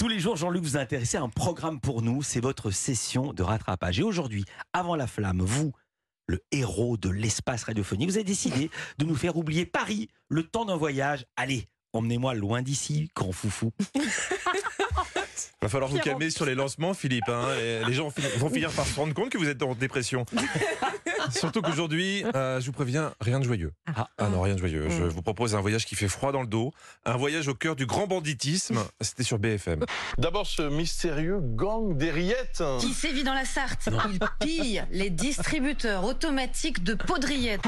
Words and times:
Tous 0.00 0.08
les 0.08 0.18
jours, 0.18 0.34
Jean-Luc 0.34 0.62
vous 0.62 0.78
a 0.78 0.80
intéressé 0.80 1.18
à 1.18 1.20
un 1.20 1.28
programme 1.28 1.78
pour 1.78 2.00
nous. 2.00 2.22
C'est 2.22 2.40
votre 2.40 2.70
session 2.70 3.34
de 3.34 3.42
rattrapage. 3.42 4.00
Et 4.00 4.02
aujourd'hui, 4.02 4.46
avant 4.72 4.96
la 4.96 5.06
flamme, 5.06 5.42
vous, 5.42 5.72
le 6.26 6.42
héros 6.52 6.96
de 6.96 7.10
l'espace 7.10 7.64
radiophonique, 7.64 8.08
vous 8.08 8.16
avez 8.16 8.24
décidé 8.24 8.70
de 8.96 9.04
nous 9.04 9.14
faire 9.14 9.36
oublier 9.36 9.66
Paris 9.66 10.08
le 10.30 10.42
temps 10.42 10.64
d'un 10.64 10.76
voyage. 10.76 11.26
Allez, 11.36 11.66
emmenez-moi 11.92 12.32
loin 12.32 12.62
d'ici, 12.62 13.10
grand 13.14 13.32
foufou. 13.32 13.72
Va 15.60 15.68
falloir 15.68 15.90
vous 15.90 15.98
calmer 15.98 16.30
sur 16.30 16.46
les 16.46 16.54
lancements, 16.54 16.94
Philippe. 16.94 17.28
hein. 17.28 17.54
Les 17.86 17.92
gens 17.92 18.10
vont 18.38 18.48
finir 18.48 18.70
par 18.72 18.86
se 18.86 18.94
rendre 18.94 19.12
compte 19.12 19.28
que 19.28 19.36
vous 19.36 19.50
êtes 19.50 19.62
en 19.62 19.74
dépression. 19.74 20.24
Surtout 21.30 21.62
qu'aujourd'hui, 21.62 22.24
euh, 22.34 22.60
je 22.60 22.66
vous 22.66 22.72
préviens, 22.72 23.12
rien 23.20 23.38
de 23.40 23.44
joyeux. 23.44 23.72
Ah. 23.94 24.08
Ah 24.18 24.28
non, 24.28 24.40
rien 24.42 24.54
de 24.54 24.58
joyeux. 24.58 24.88
Je 24.88 25.04
vous 25.04 25.22
propose 25.22 25.54
un 25.54 25.60
voyage 25.60 25.86
qui 25.86 25.94
fait 25.94 26.08
froid 26.08 26.32
dans 26.32 26.42
le 26.42 26.46
dos, 26.46 26.72
un 27.04 27.16
voyage 27.16 27.48
au 27.48 27.54
cœur 27.54 27.76
du 27.76 27.86
grand 27.86 28.06
banditisme. 28.06 28.80
C'était 29.00 29.22
sur 29.22 29.38
BFM. 29.38 29.84
D'abord, 30.18 30.46
ce 30.46 30.62
mystérieux 30.62 31.40
gang 31.40 31.96
des 31.96 32.10
rillettes. 32.10 32.62
qui 32.80 32.92
sévit 32.92 33.24
dans 33.24 33.34
la 33.34 33.44
Sarthe. 33.44 33.88
Il 34.10 34.18
pille 34.40 34.84
les 34.90 35.10
distributeurs 35.10 36.04
automatiques 36.04 36.82
de 36.84 36.94
poudriettes. 36.94 37.62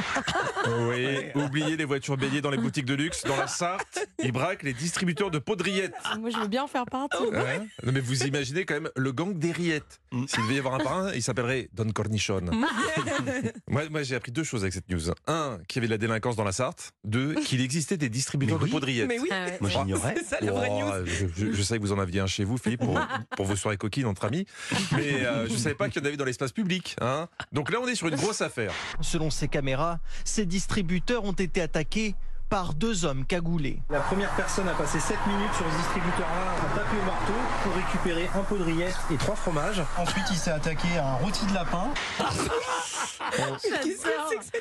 Oui, 0.88 1.30
oubliez 1.34 1.76
les 1.76 1.84
voitures 1.84 2.16
béliers 2.16 2.40
dans 2.40 2.50
les 2.50 2.58
boutiques 2.58 2.86
de 2.86 2.94
luxe. 2.94 3.24
Dans 3.24 3.36
la 3.36 3.46
Sarthe, 3.46 4.06
ils 4.22 4.32
braquent 4.32 4.62
les 4.62 4.72
distributeurs 4.72 5.30
de 5.30 5.38
pots 5.38 5.56
de 5.56 5.62
rillettes. 5.62 5.94
Moi, 6.18 6.30
je 6.30 6.38
veux 6.38 6.48
bien 6.48 6.64
en 6.64 6.68
faire 6.68 6.86
partie. 6.86 7.16
Hein? 7.34 7.66
Non, 7.82 7.92
mais 7.92 8.00
vous 8.00 8.24
imaginez 8.24 8.64
quand 8.64 8.74
même 8.74 8.90
le 8.96 9.12
gang 9.12 9.36
des 9.38 9.52
rillettes. 9.52 10.00
Mm. 10.12 10.26
S'il 10.28 10.42
devait 10.44 10.54
y 10.56 10.58
avoir 10.58 10.74
un 10.74 10.78
parrain, 10.78 11.12
il 11.14 11.22
s'appellerait 11.22 11.68
Don 11.72 11.90
Cornichon. 11.90 12.42
moi, 13.68 13.82
moi 13.90 14.02
j'ai 14.02 14.14
appris 14.14 14.32
deux 14.32 14.44
choses 14.44 14.62
avec 14.62 14.72
cette 14.74 14.88
news. 14.90 15.10
Un, 15.26 15.58
qu'il 15.68 15.76
y 15.76 15.80
avait 15.80 15.86
de 15.88 15.92
la 15.92 15.98
délinquance 15.98 16.36
dans 16.36 16.44
la 16.44 16.52
Sarthe. 16.52 16.92
Deux, 17.04 17.34
qu'il 17.34 17.60
existait 17.60 17.96
des 17.96 18.08
distributeurs 18.08 18.58
de 18.58 18.66
pots 18.66 18.80
de 18.80 18.84
rillettes. 18.86 19.08
Mais 19.08 19.18
oui, 19.18 19.28
Ah 19.30 19.44
ouais. 19.46 19.58
Moi, 19.60 19.70
j'ignorais. 19.70 20.14
c'est 20.18 20.24
ça 20.24 20.36
la 20.40 20.52
vraie 20.52 20.68
news. 20.68 20.90
Oh, 20.92 21.04
je, 21.04 21.26
je- 21.46 21.52
je 21.52 21.62
sais 21.62 21.76
que 21.76 21.82
vous 21.82 21.92
en 21.92 21.98
aviez 21.98 22.20
un 22.20 22.26
chez 22.26 22.44
vous, 22.44 22.58
Philippe, 22.58 22.80
pour, 22.80 23.00
pour 23.36 23.46
vos 23.46 23.56
soirées 23.56 23.76
coquines 23.76 24.06
entre 24.06 24.24
amis. 24.26 24.46
Mais 24.92 25.24
euh, 25.24 25.46
je 25.48 25.52
ne 25.52 25.58
savais 25.58 25.74
pas 25.74 25.88
qu'il 25.88 26.00
y 26.02 26.04
en 26.04 26.08
avait 26.08 26.16
dans 26.16 26.24
l'espace 26.24 26.52
public. 26.52 26.96
Hein. 27.00 27.28
Donc 27.52 27.70
là, 27.70 27.78
on 27.82 27.86
est 27.88 27.94
sur 27.94 28.08
une 28.08 28.16
grosse 28.16 28.40
affaire. 28.42 28.72
Selon 29.00 29.30
ces 29.30 29.48
caméras, 29.48 29.98
ces 30.24 30.46
distributeurs 30.46 31.24
ont 31.24 31.32
été 31.32 31.60
attaqués 31.60 32.14
par 32.52 32.74
deux 32.74 33.06
hommes 33.06 33.24
cagoulés. 33.24 33.78
La 33.88 34.00
première 34.00 34.28
personne 34.36 34.68
a 34.68 34.74
passé 34.74 35.00
7 35.00 35.16
minutes 35.26 35.54
sur 35.56 35.64
ce 35.72 35.76
distributeur-là 35.78 36.52
à 36.52 36.76
taper 36.76 36.98
au 37.00 37.06
marteau 37.06 37.32
pour 37.62 37.74
récupérer 37.74 38.28
un 38.38 38.42
pot 38.42 38.58
de 38.58 38.62
rillettes 38.62 38.98
et 39.10 39.16
trois 39.16 39.36
fromages. 39.36 39.82
Ensuite, 39.96 40.24
il 40.30 40.36
s'est 40.36 40.50
attaqué 40.50 40.98
à 40.98 41.12
un 41.12 41.14
rôti 41.14 41.46
de 41.46 41.54
lapin. 41.54 41.84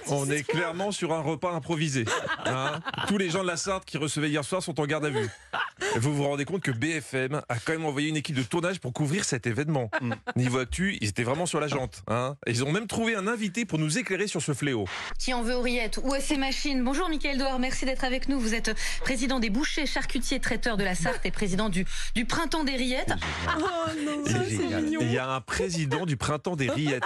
On 0.07 0.29
est 0.31 0.43
clairement 0.43 0.93
sur 0.93 1.11
un 1.11 1.19
repas 1.19 1.51
improvisé. 1.51 2.05
hein. 2.45 2.79
Tous 3.09 3.17
les 3.17 3.29
gens 3.29 3.41
de 3.41 3.47
la 3.47 3.57
Sarthe 3.57 3.83
qui 3.83 3.97
recevaient 3.97 4.29
hier 4.29 4.45
soir 4.45 4.63
sont 4.63 4.79
en 4.79 4.85
garde 4.85 5.03
à 5.03 5.09
vue. 5.09 5.29
Vous 5.97 6.13
vous 6.15 6.23
rendez 6.23 6.45
compte 6.45 6.61
que 6.61 6.71
BFM 6.71 7.41
a 7.49 7.55
quand 7.59 7.73
même 7.73 7.85
envoyé 7.85 8.09
une 8.09 8.15
équipe 8.17 8.35
de 8.35 8.43
tournage 8.43 8.79
pour 8.79 8.93
couvrir 8.93 9.25
cet 9.25 9.47
événement. 9.47 9.89
Niveau 10.35 10.59
actu, 10.59 10.97
ils 11.01 11.09
étaient 11.09 11.23
vraiment 11.23 11.45
sur 11.45 11.59
la 11.59 11.67
jante. 11.67 12.03
hein. 12.07 12.35
Et 12.45 12.51
Ils 12.51 12.63
ont 12.63 12.71
même 12.71 12.87
trouvé 12.87 13.15
un 13.15 13.27
invité 13.27 13.65
pour 13.65 13.79
nous 13.79 13.97
éclairer 13.97 14.27
sur 14.27 14.41
ce 14.41 14.53
fléau. 14.53 14.85
Qui 15.19 15.33
en 15.33 15.41
veut 15.41 15.55
aux 15.55 15.61
rillettes 15.61 15.99
Où 16.03 16.13
est 16.15 16.21
ces 16.21 16.37
machines 16.37 16.83
Bonjour 16.83 17.09
Mickaël 17.09 17.37
Douard, 17.37 17.59
merci 17.59 17.85
d'être 17.85 18.03
avec 18.03 18.29
nous. 18.29 18.39
Vous 18.39 18.53
êtes 18.53 18.71
président 19.01 19.39
des 19.39 19.49
bouchers, 19.49 19.85
charcutiers, 19.85 20.39
traiteurs 20.39 20.77
de 20.77 20.83
la 20.83 20.95
Sarthe 20.95 21.25
et 21.25 21.31
président 21.31 21.69
du, 21.69 21.85
du 22.15 22.25
printemps 22.25 22.63
des 22.63 22.75
rillettes. 22.75 23.13
Oh 23.57 23.61
non, 24.05 24.25
ça 24.25 24.39
c'est 24.47 24.81
mignon. 24.81 24.99
Il 25.01 25.11
y 25.11 25.17
a 25.17 25.29
un 25.29 25.41
président 25.41 26.05
du 26.05 26.15
printemps 26.17 26.55
des 26.55 26.69
rillettes. 26.69 27.03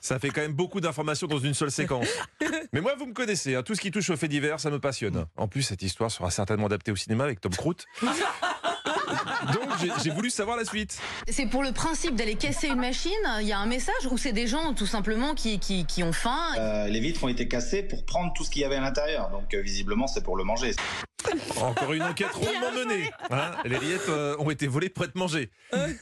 Ça 0.00 0.18
fait 0.18 0.28
quand 0.30 0.42
même 0.42 0.52
beaucoup 0.52 0.80
d'informations 0.80 1.26
dans 1.26 1.38
une 1.38 1.54
seule 1.54 1.70
séquence. 1.70 2.06
Mais 2.76 2.82
moi, 2.82 2.94
vous 2.98 3.06
me 3.06 3.14
connaissez, 3.14 3.54
hein, 3.54 3.62
tout 3.62 3.74
ce 3.74 3.80
qui 3.80 3.90
touche 3.90 4.10
aux 4.10 4.18
faits 4.18 4.28
divers, 4.30 4.60
ça 4.60 4.68
me 4.68 4.78
passionne. 4.78 5.24
En 5.38 5.48
plus, 5.48 5.62
cette 5.62 5.80
histoire 5.80 6.10
sera 6.10 6.30
certainement 6.30 6.66
adaptée 6.66 6.92
au 6.92 6.96
cinéma 6.96 7.24
avec 7.24 7.40
Tom 7.40 7.52
Cruise. 7.52 7.76
Donc, 8.02 9.68
j'ai- 9.80 9.90
j'ai 10.04 10.10
voulu 10.10 10.28
savoir 10.28 10.58
la 10.58 10.64
suite. 10.66 10.98
C'est 11.26 11.46
pour 11.46 11.62
le 11.62 11.72
principe 11.72 12.16
d'aller 12.16 12.34
casser 12.34 12.66
une 12.68 12.80
machine 12.80 13.12
Il 13.40 13.46
y 13.46 13.52
a 13.54 13.58
un 13.58 13.64
message 13.66 13.94
ou 14.10 14.18
c'est 14.18 14.32
des 14.32 14.46
gens 14.46 14.74
tout 14.74 14.84
simplement 14.84 15.34
qui, 15.34 15.58
qui, 15.58 15.86
qui 15.86 16.02
ont 16.02 16.12
faim? 16.12 16.38
Euh, 16.58 16.86
les 16.88 17.00
vitres 17.00 17.24
ont 17.24 17.28
été 17.28 17.48
cassées 17.48 17.82
pour 17.82 18.04
prendre 18.04 18.34
tout 18.34 18.44
ce 18.44 18.50
qu'il 18.50 18.60
y 18.60 18.64
avait 18.66 18.76
à 18.76 18.80
l'intérieur. 18.82 19.30
Donc 19.30 19.54
euh, 19.54 19.62
visiblement, 19.62 20.06
c'est 20.06 20.22
pour 20.22 20.36
le 20.36 20.44
manger. 20.44 20.74
Encore 21.60 21.92
une 21.92 22.02
enquête 22.02 22.32
rondement 22.32 22.72
menée. 22.72 23.10
hein. 23.30 23.52
les 23.64 23.76
rillettes 23.76 24.08
euh, 24.08 24.36
ont 24.38 24.50
été 24.50 24.66
volées 24.66 24.88
pour 24.88 25.04
être 25.04 25.14
mangées. 25.16 25.50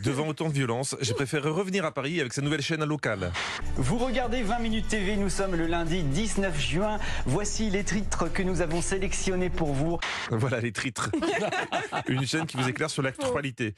Devant 0.03 0.29
autant 0.29 0.49
de 0.49 0.55
violence, 0.55 0.97
j'ai 1.01 1.15
préféré 1.15 1.49
revenir 1.49 1.85
à 1.85 1.93
Paris 1.93 2.21
avec 2.21 2.33
sa 2.33 2.43
nouvelle 2.43 2.61
chaîne 2.63 2.85
locale. 2.85 3.33
Vous 3.77 3.99
regardez 3.99 4.43
20 4.43 4.59
minutes 4.59 4.89
TV, 4.89 5.17
nous 5.17 5.29
sommes 5.31 5.55
le 5.55 5.67
lundi 5.67 6.03
19 6.03 6.61
juin. 6.61 6.99
Voici 7.27 7.71
les 7.71 7.85
titres 7.85 8.29
que 8.33 8.43
nous 8.43 8.61
avons 8.61 8.83
sélectionnés 8.83 9.51
pour 9.51 9.73
vous. 9.73 9.99
Voilà 10.31 10.61
les 10.61 10.73
titres. 10.73 11.11
Une 12.09 12.27
chaîne 12.27 12.47
qui 12.47 12.57
vous 12.57 12.69
éclaire 12.69 12.91
sur 12.91 13.03
l'actualité. 13.03 13.75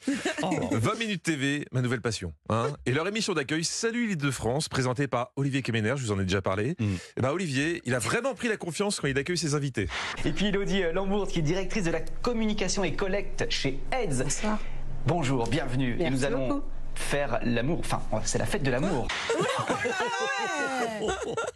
20 0.71 0.99
minutes 0.99 1.23
TV, 1.23 1.65
ma 1.71 1.81
nouvelle 1.81 2.01
passion. 2.01 2.33
hein. 2.49 2.67
Et 2.85 2.91
leur 2.91 3.07
émission 3.07 3.33
d'accueil 3.33 3.63
Salut 3.63 4.07
l'île 4.07 4.17
de 4.17 4.31
France, 4.31 4.69
présentée 4.69 5.07
par 5.07 5.31
Olivier 5.35 5.61
Kemener, 5.61 5.93
je 5.97 6.03
vous 6.03 6.11
en 6.11 6.19
ai 6.19 6.23
déjà 6.23 6.41
parlé. 6.41 6.75
Mm. 6.79 6.85
Et 7.17 7.21
ben 7.21 7.29
Olivier, 7.31 7.81
il 7.85 7.93
a 7.95 7.99
vraiment 7.99 8.33
pris 8.33 8.47
la 8.47 8.57
confiance 8.57 8.99
quand 8.99 9.07
il 9.07 9.17
accueille 9.17 9.37
ses 9.37 9.55
invités. 9.55 9.87
Et 10.25 10.31
puis 10.31 10.47
Elodie 10.47 10.83
euh, 10.83 10.93
Lambourg, 10.93 11.27
qui 11.37 11.41
est 11.41 11.43
directrice 11.43 11.83
de 11.83 11.91
la 11.91 11.99
communication 12.23 12.83
et 12.83 12.93
collecte 12.95 13.45
chez 13.51 13.77
AIDS. 13.91 14.23
Bonsoir. 14.23 14.57
Bonjour, 15.05 15.47
bienvenue. 15.47 15.95
Et 15.99 16.09
nous 16.09 16.25
allons 16.25 16.47
beaucoup. 16.47 16.63
faire 16.95 17.39
l'amour. 17.43 17.77
Enfin, 17.81 18.01
c'est 18.23 18.39
la 18.39 18.47
fête 18.47 18.63
de 18.63 18.71
l'amour. 18.71 19.07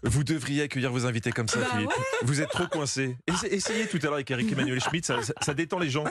Vous 0.04 0.24
devriez 0.24 0.62
accueillir 0.64 0.92
vos 0.92 1.08
invités 1.08 1.32
comme 1.32 1.48
ça, 1.48 1.60
Bah 1.62 1.66
Philippe. 1.72 1.90
Vous 2.22 2.42
êtes 2.42 2.50
trop 2.50 2.68
coincé. 2.68 3.18
Essayez 3.50 3.88
tout 3.88 3.98
à 3.98 4.06
l'heure 4.06 4.14
avec 4.14 4.30
Eric 4.30 4.52
Emmanuel 4.52 4.80
Schmitt, 4.80 5.04
ça, 5.06 5.24
ça- 5.24 5.34
ça 5.42 5.54
détend 5.56 5.80
les 5.80 5.90
gens. 5.90 6.04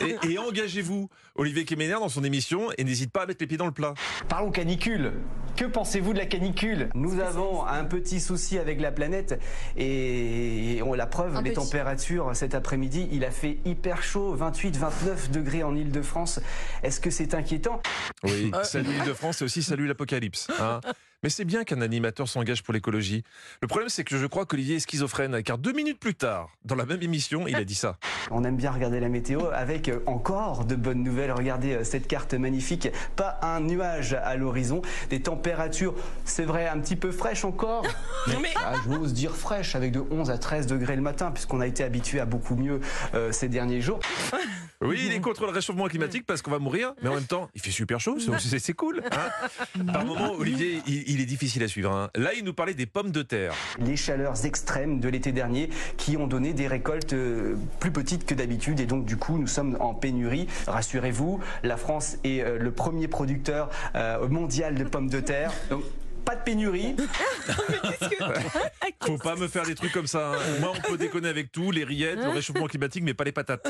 Et, 0.00 0.32
et 0.32 0.38
engagez-vous, 0.38 1.08
Olivier 1.36 1.64
Kemener, 1.64 1.92
dans 2.00 2.08
son 2.08 2.24
émission, 2.24 2.70
et 2.76 2.82
n'hésite 2.82 3.12
pas 3.12 3.22
à 3.22 3.26
mettre 3.26 3.38
les 3.40 3.46
pieds 3.46 3.56
dans 3.58 3.66
le 3.66 3.72
plat. 3.72 3.94
Parlons 4.28 4.50
canicule. 4.50 5.12
Que 5.56 5.64
pensez-vous 5.64 6.12
de 6.12 6.18
la 6.18 6.26
canicule 6.26 6.90
Nous 6.94 7.18
avons 7.20 7.64
un 7.66 7.84
petit 7.84 8.20
souci 8.20 8.58
avec 8.58 8.78
la 8.78 8.92
planète 8.92 9.40
et 9.76 10.80
on 10.84 10.92
la 10.92 11.06
preuve, 11.06 11.34
Un 11.36 11.40
les 11.42 11.50
petit. 11.52 11.60
températures 11.60 12.36
cet 12.36 12.54
après-midi, 12.54 13.08
il 13.10 13.24
a 13.24 13.30
fait 13.30 13.56
hyper 13.64 14.02
chaud, 14.02 14.36
28-29 14.36 15.30
degrés 15.30 15.62
en 15.62 15.74
Ile-de-France. 15.74 16.40
Est-ce 16.82 17.00
que 17.00 17.08
c'est 17.10 17.32
inquiétant? 17.34 17.80
Oui, 18.24 18.50
salut 18.64 18.90
Île-de-France 18.98 19.40
et 19.40 19.44
aussi 19.46 19.62
salut 19.62 19.86
l'Apocalypse. 19.86 20.48
hein. 20.60 20.80
Mais 21.22 21.30
c'est 21.30 21.44
bien 21.44 21.64
qu'un 21.64 21.80
animateur 21.80 22.28
s'engage 22.28 22.62
pour 22.62 22.74
l'écologie. 22.74 23.24
Le 23.62 23.68
problème, 23.68 23.88
c'est 23.88 24.04
que 24.04 24.16
je 24.18 24.26
crois 24.26 24.44
qu'Olivier 24.46 24.76
est 24.76 24.80
schizophrène, 24.80 25.42
car 25.42 25.58
deux 25.58 25.72
minutes 25.72 25.98
plus 25.98 26.14
tard, 26.14 26.50
dans 26.64 26.74
la 26.74 26.84
même 26.86 27.02
émission, 27.02 27.46
il 27.48 27.56
a 27.56 27.64
dit 27.64 27.74
ça. 27.74 27.96
On 28.30 28.44
aime 28.44 28.56
bien 28.56 28.70
regarder 28.70 29.00
la 29.00 29.08
météo 29.08 29.46
avec 29.52 29.88
euh, 29.88 30.00
encore 30.06 30.64
de 30.64 30.74
bonnes 30.74 31.02
nouvelles. 31.02 31.32
Regardez 31.32 31.72
euh, 31.74 31.84
cette 31.84 32.06
carte 32.06 32.34
magnifique. 32.34 32.88
Pas 33.16 33.38
un 33.42 33.60
nuage 33.60 34.14
à 34.14 34.36
l'horizon. 34.36 34.82
Des 35.10 35.22
températures, 35.22 35.94
c'est 36.24 36.44
vrai, 36.44 36.68
un 36.68 36.78
petit 36.80 36.96
peu 36.96 37.10
fraîches 37.12 37.44
encore. 37.44 37.84
Mais- 38.42 38.52
Ah, 38.56 38.74
J'ose 38.84 39.12
dire 39.14 39.34
fraîches 39.34 39.74
avec 39.74 39.92
de 39.92 40.02
11 40.10 40.30
à 40.30 40.38
13 40.38 40.66
degrés 40.66 40.96
le 40.96 41.02
matin 41.02 41.30
puisqu'on 41.30 41.60
a 41.60 41.66
été 41.66 41.82
habitué 41.84 42.20
à 42.20 42.26
beaucoup 42.26 42.56
mieux 42.56 42.80
euh, 43.14 43.32
ces 43.32 43.48
derniers 43.48 43.80
jours. 43.80 44.00
Oui, 44.82 45.04
il 45.06 45.12
est 45.12 45.20
contre 45.20 45.46
le 45.46 45.52
réchauffement 45.52 45.86
climatique 45.86 46.24
parce 46.26 46.42
qu'on 46.42 46.50
va 46.50 46.58
mourir, 46.58 46.92
mais 47.02 47.08
en 47.08 47.14
même 47.14 47.24
temps, 47.24 47.48
il 47.54 47.60
fait 47.62 47.70
super 47.70 47.98
chaud, 48.00 48.18
c'est- 48.18 48.72
cool. 48.74 49.02
hein. 49.10 49.82
Par 49.92 50.04
moment, 50.04 50.32
Olivier, 50.34 50.82
il, 50.86 51.08
il 51.10 51.20
est 51.20 51.24
difficile 51.26 51.62
à 51.62 51.68
suivre. 51.68 51.90
hein. 51.92 52.10
Là, 52.14 52.34
il 52.34 52.44
nous 52.44 52.52
parlait 52.52 52.74
des 52.74 52.84
pommes 52.86 53.10
de 53.10 53.22
terre. 53.22 53.54
Les 53.78 53.96
chaleurs 53.96 54.44
extrêmes 54.44 55.00
de 55.00 55.08
l'été 55.08 55.32
dernier 55.32 55.70
qui 55.96 56.16
ont 56.16 56.26
donné 56.26 56.52
des 56.52 56.66
récoltes 56.66 57.12
euh, 57.14 57.56
plus 57.80 57.90
petites 57.90 58.26
que 58.26 58.34
d'habitude 58.34 58.80
et 58.80 58.86
donc 58.86 59.06
du 59.06 59.16
coup 59.16 59.38
nous 59.38 59.46
sommes 59.46 59.76
en 59.80 59.94
pénurie. 59.94 60.46
Rassurez-vous, 60.66 61.40
la 61.62 61.76
France 61.76 62.18
est 62.24 62.40
euh, 62.42 62.58
le 62.58 62.70
premier 62.70 63.08
producteur 63.08 63.70
euh, 63.94 64.28
mondial 64.28 64.74
de 64.74 64.84
pommes 64.84 65.08
de 65.08 65.20
terre. 65.20 65.52
Donc 65.70 65.84
pas 66.26 66.36
de 66.36 66.42
pénurie. 66.42 66.94
Faut 69.06 69.18
pas 69.18 69.36
me 69.36 69.46
faire 69.48 69.64
des 69.64 69.74
trucs 69.74 69.92
comme 69.92 70.06
ça. 70.06 70.32
hein. 70.32 70.36
Moi, 70.60 70.72
on 70.76 70.80
peut 70.90 70.98
déconner 70.98 71.28
avec 71.28 71.52
tout, 71.52 71.70
les 71.70 71.84
rillettes, 71.84 72.18
le 72.18 72.28
réchauffement 72.30 72.66
climatique, 72.66 73.02
mais 73.04 73.14
pas 73.14 73.24
les 73.24 73.32
patates. 73.32 73.66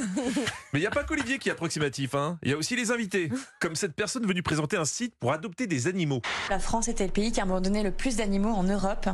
Mais 0.72 0.78
il 0.78 0.80
n'y 0.80 0.86
a 0.86 0.90
pas 0.90 1.04
qu'Olivier 1.04 1.38
qui 1.38 1.50
est 1.50 1.52
approximatif. 1.52 2.14
hein. 2.14 2.38
Il 2.42 2.50
y 2.50 2.54
a 2.54 2.56
aussi 2.56 2.74
les 2.74 2.90
invités, 2.90 3.30
comme 3.60 3.76
cette 3.76 3.94
personne 3.94 4.26
venue 4.26 4.42
présenter 4.42 4.76
un 4.76 4.84
site 4.86 5.14
pour 5.20 5.32
adopter 5.32 5.66
des 5.66 5.86
animaux. 5.86 6.22
La 6.50 6.58
France 6.58 6.88
était 6.88 7.04
le 7.06 7.12
pays 7.12 7.30
qui 7.32 7.40
a 7.40 7.44
abandonné 7.44 7.82
le 7.82 7.90
plus 7.90 8.16
d'animaux 8.16 8.52
en 8.54 8.64
Europe. 8.64 9.08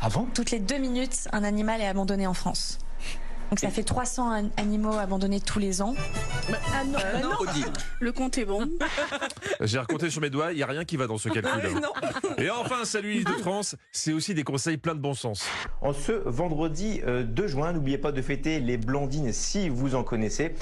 Avant? 0.00 0.26
Toutes 0.34 0.50
les 0.50 0.58
deux 0.60 0.78
minutes, 0.78 1.28
un 1.32 1.44
animal 1.44 1.80
est 1.80 1.86
abandonné 1.86 2.26
en 2.26 2.34
France. 2.34 2.78
Donc 3.50 3.60
ça 3.60 3.70
fait 3.70 3.82
300 3.84 4.32
an- 4.46 4.50
animaux 4.56 4.96
abandonnés 4.98 5.40
tous 5.40 5.58
les 5.58 5.80
ans. 5.82 5.94
Ah 6.72 6.84
non, 6.84 6.98
bah 6.98 7.20
non. 7.22 7.30
le 8.00 8.12
compte 8.12 8.36
est 8.38 8.44
bon. 8.44 8.68
J'ai 9.60 9.78
raconté 9.78 10.10
sur 10.10 10.20
mes 10.20 10.30
doigts, 10.30 10.52
il 10.52 10.56
n'y 10.56 10.62
a 10.62 10.66
rien 10.66 10.84
qui 10.84 10.96
va 10.96 11.06
dans 11.06 11.18
ce 11.18 11.28
calcul. 11.28 11.70
Et 12.38 12.50
enfin, 12.50 12.84
salut 12.84 13.12
l'île 13.12 13.24
de 13.24 13.32
France, 13.34 13.76
c'est 13.92 14.12
aussi 14.12 14.34
des 14.34 14.42
conseils 14.44 14.76
pleins 14.76 14.94
de 14.94 15.00
bon 15.00 15.14
sens. 15.14 15.46
En 15.82 15.92
ce 15.92 16.12
vendredi 16.12 17.00
euh, 17.06 17.22
2 17.22 17.46
juin, 17.46 17.72
n'oubliez 17.72 17.98
pas 17.98 18.12
de 18.12 18.22
fêter 18.22 18.58
les 18.60 18.76
blondines 18.76 19.32
si 19.32 19.68
vous 19.68 19.94
en 19.94 20.02
connaissez. 20.02 20.54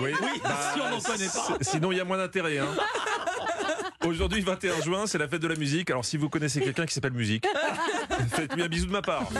Oui, 0.00 0.12
si 0.74 0.80
on 0.80 0.90
n'en 0.90 1.00
connaît 1.00 1.26
pas. 1.28 1.58
Sinon, 1.62 1.92
il 1.92 1.98
y 1.98 2.00
a 2.00 2.04
moins 2.04 2.18
d'intérêt. 2.18 2.58
hein. 2.58 2.66
Aujourd'hui, 4.10 4.40
21 4.40 4.80
juin, 4.82 5.06
c'est 5.06 5.18
la 5.18 5.28
fête 5.28 5.40
de 5.40 5.46
la 5.46 5.54
musique. 5.54 5.88
Alors, 5.88 6.04
si 6.04 6.16
vous 6.16 6.28
connaissez 6.28 6.60
quelqu'un 6.60 6.84
qui 6.84 6.92
s'appelle 6.92 7.12
Musique, 7.12 7.46
faites-lui 8.32 8.64
un 8.64 8.66
bisou 8.66 8.86
de 8.86 8.90
ma 8.90 9.02
part. 9.02 9.30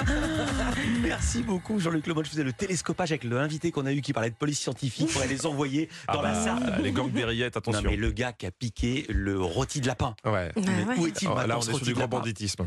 Merci 1.02 1.42
beaucoup 1.42 1.80
Jean-Luc 1.80 2.06
Lemoyne. 2.06 2.24
Je 2.24 2.30
faisais 2.30 2.44
le 2.44 2.52
télescopage 2.52 3.10
avec 3.10 3.24
l'invité 3.24 3.72
qu'on 3.72 3.84
a 3.84 3.92
eu 3.92 4.00
qui 4.00 4.12
parlait 4.12 4.30
de 4.30 4.36
police 4.36 4.60
scientifique 4.60 5.10
pour 5.12 5.22
aller 5.22 5.34
les 5.34 5.44
envoyer 5.44 5.88
dans 6.06 6.20
Ah 6.20 6.22
la 6.22 6.32
bah, 6.34 6.44
Sarthe. 6.44 6.82
Les 6.84 6.92
gangs 6.92 7.10
des 7.10 7.24
rillettes, 7.24 7.56
Non 7.56 7.58
attention. 7.58 7.90
mais 7.90 7.96
le 7.96 8.12
gars 8.12 8.32
qui 8.32 8.46
a 8.46 8.52
piqué 8.52 9.06
le 9.08 9.40
rôti 9.40 9.80
de 9.80 9.88
lapin. 9.88 10.14
Ouais. 10.24 10.52
Mais 10.54 10.84
ouais. 10.84 10.98
Où 10.98 11.06
est-il 11.08 11.26
Oh, 11.26 11.34
maintenant, 11.34 11.46
là, 11.48 11.58
on 11.58 11.62
est 11.62 11.74
sur 11.74 11.80
du 11.80 11.94
grand 11.94 12.06
banditisme. 12.06 12.66